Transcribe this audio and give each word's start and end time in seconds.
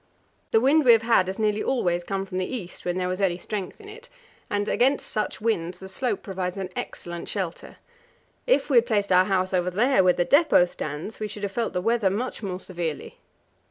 The 0.49 0.59
wind 0.59 0.83
we 0.83 0.93
have 0.93 1.03
had 1.03 1.27
has 1.27 1.37
nearly 1.37 1.61
always 1.61 2.03
come 2.03 2.25
from 2.25 2.39
the 2.39 2.45
east, 2.55 2.85
when 2.85 2.97
there 2.97 3.07
was 3.07 3.21
any 3.21 3.37
strength 3.37 3.79
in 3.79 3.87
it, 3.87 4.09
and 4.49 4.67
against 4.67 5.05
such 5.05 5.39
winds 5.41 5.77
the 5.77 5.87
slope 5.87 6.23
provides 6.23 6.57
an 6.57 6.69
excellent 6.75 7.29
shelter. 7.29 7.75
If 8.47 8.67
we 8.67 8.77
had 8.77 8.87
placed 8.87 9.11
our 9.11 9.25
house 9.25 9.53
over 9.53 9.69
there 9.69 10.03
where 10.03 10.13
the 10.13 10.25
depot 10.25 10.65
stands, 10.65 11.19
we 11.19 11.27
should 11.27 11.43
have 11.43 11.51
felt 11.51 11.73
the 11.73 11.81
weather 11.81 12.09
much 12.09 12.41
more 12.41 12.59
severely. 12.59 13.19